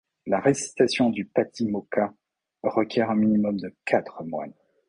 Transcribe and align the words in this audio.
La 0.25 0.39
récitation 0.39 1.11
du 1.11 1.25
patimokkha 1.25 2.15
requiert 2.63 3.11
un 3.11 3.15
minimum 3.15 3.57
de 3.59 3.71
quatre 3.85 4.23
moines. 4.23 4.55